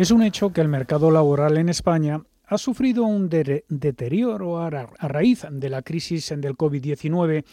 Es 0.00 0.10
un 0.10 0.22
hecho 0.22 0.50
que 0.50 0.62
el 0.62 0.68
mercado 0.68 1.10
laboral 1.10 1.58
en 1.58 1.68
España 1.68 2.22
ha 2.46 2.56
sufrido 2.56 3.04
un 3.04 3.28
deterioro 3.28 4.58
a, 4.58 4.70
raíz 4.70 5.44
de 5.50 5.68
la 5.68 5.82
crisis 5.82 6.32
del 6.38 6.56
COVID-19, 6.56 7.44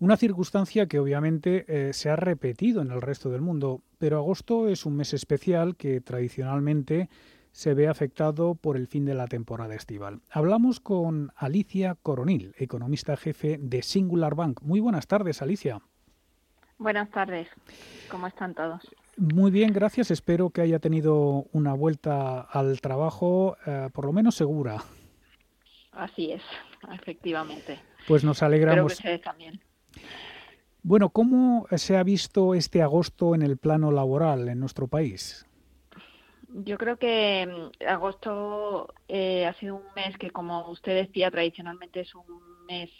una 0.00 0.16
circunstancia 0.16 0.88
que 0.88 0.98
obviamente 0.98 1.64
eh, 1.68 1.92
se 1.92 2.10
ha 2.10 2.16
repetido 2.16 2.82
en 2.82 2.90
el 2.90 3.00
resto 3.00 3.30
del 3.30 3.40
mundo, 3.40 3.82
pero 3.98 4.18
agosto 4.18 4.66
es 4.66 4.84
un 4.84 4.96
mes 4.96 5.14
especial 5.14 5.76
que 5.76 6.00
tradicionalmente 6.00 7.08
se 7.52 7.72
ve 7.72 7.86
afectado 7.86 8.56
por 8.56 8.76
el 8.76 8.88
fin 8.88 9.04
de 9.04 9.14
la 9.14 9.28
temporada 9.28 9.76
estival. 9.76 10.22
Hablamos 10.28 10.80
con 10.80 11.30
Alicia 11.36 11.94
Coronil, 12.02 12.52
economista 12.58 13.16
jefe 13.16 13.60
de 13.62 13.80
Singular 13.82 14.34
Bank. 14.34 14.60
Muy 14.62 14.80
buenas 14.80 15.06
tardes, 15.06 15.40
Alicia. 15.40 15.78
Buenas 16.78 17.10
tardes. 17.10 17.46
¿Cómo 18.10 18.26
están 18.26 18.54
todos? 18.54 18.82
Muy 19.16 19.50
bien, 19.50 19.72
gracias. 19.72 20.10
Espero 20.10 20.50
que 20.50 20.62
haya 20.62 20.78
tenido 20.78 21.46
una 21.52 21.74
vuelta 21.74 22.40
al 22.40 22.80
trabajo, 22.80 23.56
eh, 23.66 23.88
por 23.92 24.06
lo 24.06 24.12
menos 24.12 24.34
segura. 24.34 24.82
Así 25.92 26.32
es, 26.32 26.42
efectivamente. 26.92 27.78
Pues 28.08 28.24
nos 28.24 28.42
alegramos. 28.42 28.92
Espero 28.92 29.18
que 29.18 29.22
también. 29.22 29.60
Bueno, 30.82 31.10
¿cómo 31.10 31.66
se 31.76 31.96
ha 31.96 32.02
visto 32.02 32.54
este 32.54 32.82
agosto 32.82 33.34
en 33.34 33.42
el 33.42 33.56
plano 33.56 33.92
laboral 33.92 34.48
en 34.48 34.58
nuestro 34.58 34.88
país? 34.88 35.46
Yo 36.48 36.76
creo 36.76 36.98
que 36.98 37.46
mm, 37.46 37.86
agosto 37.86 38.92
eh, 39.08 39.46
ha 39.46 39.52
sido 39.54 39.76
un 39.76 39.84
mes 39.94 40.18
que, 40.18 40.30
como 40.30 40.68
usted 40.70 40.94
decía, 40.94 41.30
tradicionalmente 41.30 42.00
es 42.00 42.14
un 42.14 42.51
mes 42.72 42.90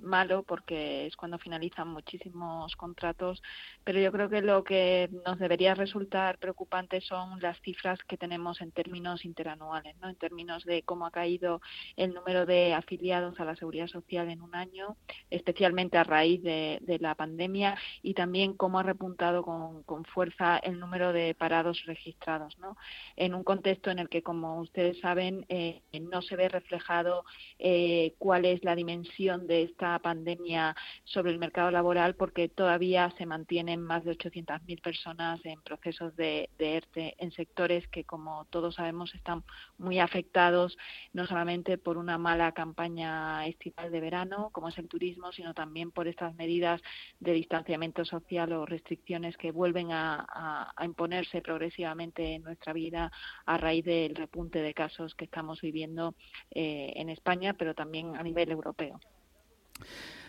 malo 0.00 0.42
porque 0.42 1.06
es 1.06 1.16
cuando 1.16 1.38
finalizan 1.38 1.88
muchísimos 1.88 2.74
contratos, 2.76 3.40
pero 3.84 4.00
yo 4.00 4.10
creo 4.10 4.28
que 4.28 4.42
lo 4.42 4.64
que 4.64 5.08
nos 5.24 5.38
debería 5.38 5.74
resultar 5.74 6.38
preocupante 6.38 7.00
son 7.00 7.40
las 7.40 7.60
cifras 7.60 7.98
que 8.08 8.16
tenemos 8.16 8.60
en 8.60 8.72
términos 8.72 9.24
interanuales, 9.24 9.94
¿no? 10.00 10.08
en 10.08 10.16
términos 10.16 10.64
de 10.64 10.82
cómo 10.82 11.06
ha 11.06 11.10
caído 11.10 11.60
el 11.96 12.12
número 12.12 12.46
de 12.46 12.74
afiliados 12.74 13.38
a 13.38 13.44
la 13.44 13.54
seguridad 13.54 13.86
social 13.86 14.28
en 14.28 14.42
un 14.42 14.54
año, 14.54 14.96
especialmente 15.30 15.98
a 15.98 16.04
raíz 16.04 16.42
de, 16.42 16.80
la 17.00 17.14
pandemia, 17.14 17.76
y 18.02 18.14
también 18.14 18.54
cómo 18.54 18.78
ha 18.78 18.82
repuntado 18.82 19.42
con, 19.42 19.82
con, 19.84 20.04
fuerza 20.04 20.58
el 20.58 20.78
número 20.78 21.12
de 21.12 21.34
parados 21.34 21.84
registrados, 21.86 22.58
¿no? 22.58 22.76
en 23.16 23.34
un 23.34 23.44
contexto 23.44 23.90
en 23.90 23.98
el 23.98 24.08
que, 24.08 24.22
como 24.22 24.60
ustedes 24.60 24.98
saben, 25.00 25.46
eh, 25.48 25.80
no 26.00 26.20
se 26.22 26.36
ve 26.36 26.48
reflejado 26.48 27.24
eh, 27.58 28.14
cuál 28.18 28.44
es 28.44 28.62
la 28.62 28.74
dimensión 28.74 29.11
de 29.18 29.64
esta 29.64 29.98
pandemia 29.98 30.74
sobre 31.04 31.32
el 31.32 31.38
mercado 31.38 31.70
laboral 31.70 32.14
porque 32.14 32.48
todavía 32.48 33.12
se 33.18 33.26
mantienen 33.26 33.82
más 33.82 34.04
de 34.04 34.16
800.000 34.16 34.80
personas 34.80 35.38
en 35.44 35.60
procesos 35.60 36.16
de, 36.16 36.48
ERTE 36.58 37.14
en 37.18 37.30
sectores 37.32 37.86
que, 37.88 38.04
como 38.04 38.46
todos 38.46 38.76
sabemos, 38.76 39.14
están 39.14 39.44
muy 39.76 39.98
afectados 39.98 40.78
no 41.12 41.26
solamente 41.26 41.76
por 41.76 41.98
una 41.98 42.16
mala 42.16 42.52
campaña 42.52 43.46
estival 43.46 43.92
de 43.92 44.00
verano, 44.00 44.48
como 44.50 44.68
es 44.68 44.78
el 44.78 44.88
turismo, 44.88 45.30
sino 45.32 45.52
también 45.52 45.90
por 45.90 46.08
estas 46.08 46.34
medidas 46.34 46.80
de 47.20 47.32
distanciamiento 47.34 48.06
social 48.06 48.52
o 48.52 48.64
restricciones 48.64 49.36
que 49.36 49.52
vuelven 49.52 49.92
a, 49.92 50.72
imponerse 50.82 51.42
progresivamente 51.42 52.34
en 52.34 52.42
nuestra 52.42 52.72
vida 52.72 53.12
a 53.44 53.58
raíz 53.58 53.84
del 53.84 54.14
repunte 54.14 54.62
de 54.62 54.74
casos 54.74 55.14
que 55.14 55.26
estamos 55.26 55.60
viviendo 55.60 56.14
eh, 56.50 56.92
en 56.96 57.10
España, 57.10 57.54
pero 57.54 57.74
también 57.74 58.16
a 58.16 58.22
nivel 58.22 58.50
europeo. 58.50 59.00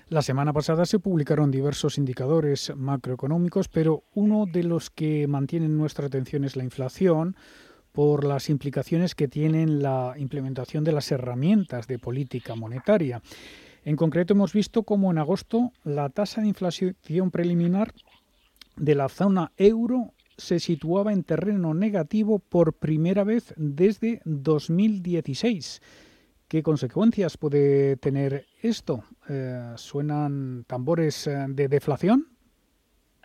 La 0.10 0.22
semana 0.22 0.54
pasada 0.54 0.86
se 0.86 1.00
publicaron 1.00 1.50
diversos 1.50 1.98
indicadores 1.98 2.72
macroeconómicos, 2.76 3.68
pero 3.68 4.04
uno 4.14 4.46
de 4.46 4.64
los 4.64 4.90
que 4.90 5.28
mantienen 5.28 5.78
nuestra 5.78 6.08
atención 6.08 6.44
es 6.44 6.56
la 6.56 6.64
inflación 6.64 7.36
por 7.94 8.24
las 8.24 8.50
implicaciones 8.50 9.16
que 9.16 9.28
tiene 9.28 9.66
la 9.66 10.16
implementación 10.18 10.84
de 10.84 10.92
las 10.92 11.12
herramientas 11.12 11.88
de 11.88 12.00
política 12.00 12.56
monetaria. 12.56 13.22
En 13.86 13.96
concreto, 13.96 14.34
hemos 14.34 14.54
visto 14.54 14.84
cómo 14.84 15.12
en 15.12 15.18
agosto 15.18 15.72
la 15.84 16.10
tasa 16.10 16.42
de 16.42 16.48
inflación 16.48 17.32
preliminar 17.32 17.94
de 18.76 18.96
la 18.96 19.10
zona 19.10 19.52
euro 19.58 20.14
se 20.38 20.60
situaba 20.60 21.14
en 21.14 21.24
terreno 21.24 21.74
negativo 21.74 22.40
por 22.40 22.74
primera 22.74 23.24
vez 23.24 23.54
desde 23.56 24.22
2016 24.26 25.82
¿Qué 26.54 26.62
consecuencias 26.62 27.36
puede 27.36 27.98
tener 27.98 28.46
esto? 28.62 29.04
Eh, 29.28 29.74
¿Suenan 29.76 30.66
tambores 30.66 31.26
eh, 31.26 31.46
de 31.48 31.68
deflación? 31.68 32.28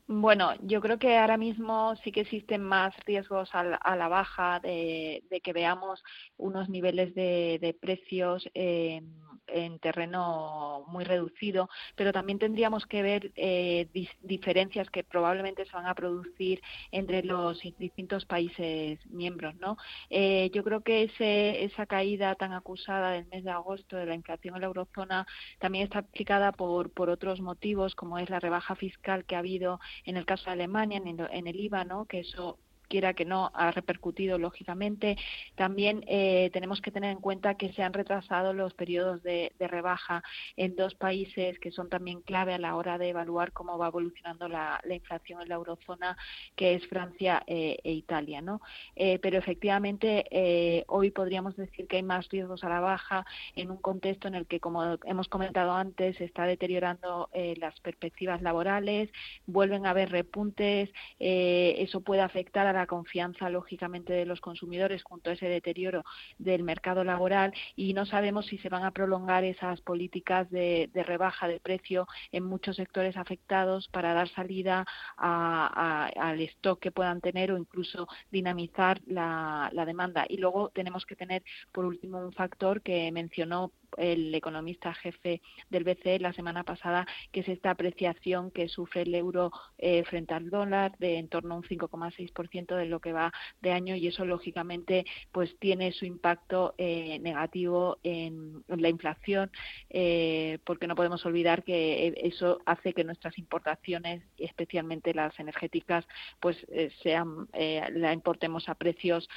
Bueno, 0.07 0.55
yo 0.63 0.81
creo 0.81 0.99
que 0.99 1.19
ahora 1.19 1.37
mismo 1.37 1.95
sí 1.97 2.11
que 2.11 2.23
existen 2.23 2.63
más 2.63 2.95
riesgos 3.05 3.51
a 3.53 3.65
la, 3.65 4.09
baja 4.09 4.61
de, 4.61 5.23
que 5.45 5.53
veamos 5.53 6.03
unos 6.39 6.71
niveles 6.71 7.15
de, 7.15 7.77
precios 7.79 8.49
eh, 8.55 9.03
en 9.49 9.79
terreno 9.79 10.85
muy 10.89 11.05
reducido, 11.05 11.69
pero 11.97 12.13
también 12.13 12.39
tendríamos 12.39 12.87
que 12.87 13.03
ver 13.03 13.33
eh, 13.37 13.89
diferencias 14.23 14.91
que 14.91 15.05
probablemente 15.05 15.65
se 15.65 15.73
van 15.73 15.87
a 15.87 15.95
producir 15.95 16.63
entre 16.93 17.23
los 17.23 17.61
distintos 17.79 18.25
países 18.25 18.99
miembros. 19.07 19.55
¿no? 19.57 19.77
Eh, 20.11 20.51
yo 20.53 20.65
creo 20.65 20.83
que 20.83 21.05
ese, 21.05 21.65
esa 21.65 21.87
caída 21.87 22.35
tan 22.35 22.53
acusada 22.53 23.13
del 23.13 23.27
mes 23.27 23.45
de 23.45 23.51
agosto 23.51 23.97
de 23.97 24.07
la 24.07 24.15
inflación 24.15 24.55
en 24.55 24.61
la 24.61 24.67
eurozona 24.67 25.27
también 25.59 25.85
está 25.85 26.01
explicada 26.01 26.53
por, 26.53 26.91
por 26.91 27.11
otros 27.11 27.41
motivos, 27.41 27.95
como 27.95 28.19
es 28.19 28.31
la 28.31 28.41
rebaja 28.41 28.75
fiscal 28.77 29.25
que 29.25 29.37
ha 29.37 29.41
habido 29.41 29.81
en 30.05 30.17
el 30.17 30.27
caso 30.27 30.47
de 30.47 30.53
Alemania, 30.53 30.99
en 30.99 31.09
el, 31.09 31.29
en 31.31 31.47
el 31.47 31.61
IVA, 31.61 31.85
¿no? 31.85 32.07
que 32.07 32.21
eso 32.21 32.59
quiera 32.89 33.15
que 33.15 33.25
no, 33.25 33.51
ha 33.55 33.71
repercutido 33.71 34.39
lógicamente. 34.39 35.17
También 35.55 36.05
eh, 36.09 36.51
tenemos 36.53 36.81
que 36.81 36.91
tener 36.91 37.13
en 37.13 37.21
cuenta 37.21 37.55
que 37.55 37.73
se 37.73 37.83
han 37.83 37.93
retrasado 37.93 38.53
los 38.53 38.75
periodos 38.75 39.23
de, 39.23 39.53
rebaja 39.59 40.23
en 40.57 40.77
dos 40.77 40.95
países 40.95 41.59
que 41.59 41.71
son 41.71 41.91
también 41.91 42.23
clave 42.23 42.55
a 42.55 42.59
la 42.59 42.75
hora 42.75 42.97
de 42.97 43.11
evaluar 43.11 43.53
cómo 43.53 43.77
va 43.77 43.89
evolucionando 43.89 44.49
la, 44.49 44.81
inflación 44.89 45.43
en 45.43 45.51
la 45.51 45.57
eurozona, 45.57 46.17
que 46.57 46.75
es 46.75 46.87
Francia 46.89 47.43
eh, 47.47 47.77
e 47.85 47.93
Italia. 47.93 48.41
¿no? 48.41 48.63
Eh, 48.97 49.19
pero 49.19 49.39
efectivamente, 49.39 50.85
hoy 50.89 51.11
podríamos 51.11 51.57
decir 51.57 51.87
que 51.87 51.97
hay 51.97 52.03
más 52.03 52.29
riesgos 52.31 52.65
a 52.65 52.69
la 52.69 52.81
baja 52.81 53.27
en 53.55 53.71
un 53.71 53.77
contexto 53.77 54.27
en 54.29 54.35
el 54.35 54.47
que, 54.47 54.61
como 54.61 54.97
hemos 55.05 55.29
comentado 55.29 55.73
antes, 55.73 56.17
se 56.17 56.25
está 56.25 56.47
deteriorando 56.47 57.29
las 57.57 57.79
perspectivas 57.81 58.41
laborales, 58.41 59.11
vuelven 59.47 59.87
a 59.87 59.91
haber 59.91 60.11
repuntes, 60.11 60.91
eso 61.19 62.01
puede 62.01 62.23
afectar 62.23 62.67
a 62.67 62.73
la 62.73 62.78
confianza, 62.87 63.51
lógicamente, 63.51 64.13
de 64.13 64.27
los 64.27 64.41
consumidores 64.41 65.03
junto 65.03 65.31
a 65.31 65.33
ese 65.35 65.47
deterioro 65.47 66.05
del 66.39 66.63
mercado 66.63 67.05
laboral 67.05 67.53
y 67.77 67.95
no 67.95 68.07
sabemos 68.07 68.47
si 68.47 68.59
se 68.59 68.69
van 68.69 68.85
a 68.85 68.91
prolongar 68.91 69.45
esas 69.45 69.81
políticas 69.81 70.51
de, 70.51 70.91
rebaja 70.95 71.49
de 71.49 71.61
precio 71.61 72.07
en 72.33 72.45
muchos 72.45 72.77
sectores 72.77 73.17
afectados 73.17 73.89
para 73.89 74.15
dar 74.15 74.29
salida 74.29 74.85
al 75.17 76.41
stock 76.41 76.81
que 76.81 76.91
puedan 76.91 77.21
tener 77.21 77.53
o 77.53 77.59
incluso 77.59 78.09
dinamizar 78.31 79.01
la, 79.07 79.71
la 79.73 79.85
demanda. 79.85 80.27
Y 80.29 80.39
luego 80.39 80.71
tenemos 80.71 81.07
que 81.07 81.17
tener, 81.17 81.43
por 81.73 81.85
último, 81.85 82.19
un 82.19 82.33
factor 82.33 82.83
que 82.83 83.11
mencionó 83.13 83.73
el 83.97 84.35
economista 84.35 84.95
jefe 84.95 85.41
del 85.71 85.85
BCE 85.85 86.19
la 86.21 86.33
semana 86.33 86.65
pasada, 86.65 87.07
que 87.33 87.41
es 87.41 87.49
esta 87.49 87.71
apreciación 87.71 88.51
que 88.51 88.69
sufre 88.69 89.03
el 89.03 89.15
euro 89.15 89.51
eh, 89.79 90.05
frente 90.05 90.35
al 90.35 90.51
dólar 90.51 90.97
de 90.99 91.19
en 91.19 91.29
torno 91.29 91.55
a 91.55 91.57
un 91.59 91.63
5,6% 91.63 92.77
de 92.77 92.87
lo 92.87 93.01
que 93.01 93.13
va 93.13 93.33
de 93.61 93.73
año 93.73 93.97
y 93.97 94.07
eso 94.07 94.25
lógicamente 94.25 95.05
pues 95.33 95.57
tiene 95.59 95.93
su 95.93 96.05
impacto 96.05 96.75
eh, 96.79 97.19
negativo 97.21 97.99
en, 98.03 98.65
la 98.69 98.89
inflación 98.89 99.51
eh, 99.91 100.59
porque 100.65 100.87
no 100.87 100.95
podemos 100.95 101.25
olvidar 101.27 101.65
que 101.65 102.15
eso 102.17 102.61
hace 102.67 102.93
que 102.93 103.05
nuestras 103.05 103.39
importaciones, 103.39 104.23
especialmente 104.37 105.15
las 105.15 105.39
energéticas, 105.39 106.07
pues 106.41 106.57
sean 107.03 107.49
la 107.53 108.13
importemos 108.13 108.69
a 108.69 108.75
precios 108.75 109.29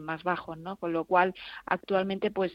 más 0.00 0.22
bajos, 0.22 0.58
¿no? 0.58 0.76
Con 0.76 0.92
lo 0.92 1.04
cual 1.04 1.34
actualmente 1.66 2.30
pues 2.30 2.52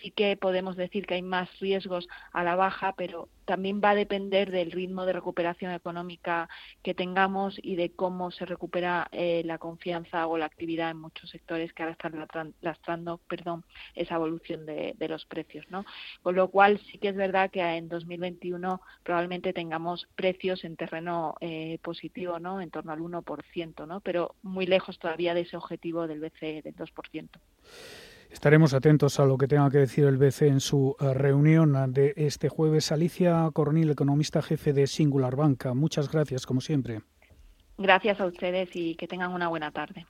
sí 0.00 0.10
que 0.10 0.36
podemos 0.36 0.76
decir 0.76 1.06
que 1.06 1.14
hay 1.14 1.22
más 1.22 1.48
riesgos 1.58 2.08
a 2.32 2.44
la 2.44 2.56
baja, 2.56 2.94
pero 2.96 3.28
también 3.44 3.80
va 3.82 3.90
a 3.90 3.94
depender 3.96 4.52
del 4.52 4.70
ritmo 4.70 5.06
de 5.06 5.12
recuperación 5.12 5.72
económica 5.72 6.48
que 6.84 6.94
tengamos 6.94 7.58
y 7.60 7.74
de 7.74 7.90
cómo 7.90 8.30
se 8.30 8.46
recupera 8.46 9.08
eh, 9.10 9.42
la 9.44 9.58
confianza 9.58 10.28
o 10.28 10.38
la 10.38 10.46
actividad 10.46 10.90
en 10.92 10.98
muchos 10.98 11.30
sectores 11.30 11.72
que 11.72 11.82
ahora 11.82 11.94
están 11.94 12.54
lastrando 12.60 13.18
perdón, 13.18 13.64
esa 13.96 14.14
evolución 14.14 14.66
de, 14.66 14.94
los 15.08 15.24
precios. 15.26 15.66
¿no? 15.68 15.84
Con 16.22 16.36
lo 16.36 16.48
cual 16.48 16.78
sí 16.78 16.98
que 16.98 17.08
es 17.08 17.16
verdad 17.16 17.50
que 17.50 17.60
en 17.60 17.88
2021 17.88 18.80
probablemente 19.02 19.52
tengamos 19.52 20.06
precios 20.14 20.62
en 20.62 20.76
terreno 20.76 21.34
eh, 21.40 21.78
positivo, 21.82 22.38
¿no? 22.38 22.60
en 22.60 22.70
torno 22.70 22.92
al 22.92 23.00
1%, 23.00 23.86
¿no? 23.88 24.00
pero 24.00 24.36
muy 24.42 24.66
lejos 24.66 25.00
todavía 25.00 25.34
de 25.34 25.40
ese 25.40 25.56
objetivo 25.56 26.06
del 26.06 26.20
BCE 26.20 26.62
del 26.62 26.76
2%. 26.76 27.28
Estaremos 28.30 28.74
atentos 28.74 29.18
a 29.18 29.24
lo 29.24 29.36
que 29.36 29.48
tenga 29.48 29.70
que 29.70 29.78
decir 29.78 30.04
el 30.04 30.16
BCE 30.16 30.48
en 30.48 30.60
su 30.60 30.96
eh, 31.00 31.12
reunión 31.14 31.92
de 31.92 32.14
este 32.16 32.48
jueves. 32.48 32.92
Alicia 32.92 33.50
Coronil, 33.52 33.90
economista 33.90 34.40
jefe 34.40 34.72
de 34.72 34.86
Singular 34.86 35.34
Banca. 35.36 35.74
Muchas 35.74 36.10
gracias, 36.10 36.46
como 36.46 36.60
siempre. 36.60 37.00
Gracias 37.76 38.20
a 38.20 38.26
ustedes 38.26 38.70
y 38.74 38.94
que 38.94 39.08
tengan 39.08 39.32
una 39.32 39.48
buena 39.48 39.72
tarde. 39.72 40.06